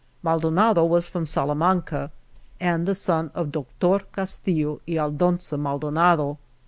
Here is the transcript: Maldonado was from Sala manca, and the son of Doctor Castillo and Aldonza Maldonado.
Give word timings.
Maldonado 0.23 0.83
was 0.83 1.05
from 1.05 1.27
Sala 1.27 1.53
manca, 1.53 2.09
and 2.59 2.87
the 2.87 2.95
son 2.95 3.29
of 3.35 3.51
Doctor 3.51 3.99
Castillo 4.11 4.81
and 4.87 4.97
Aldonza 4.97 5.59
Maldonado. 5.59 6.39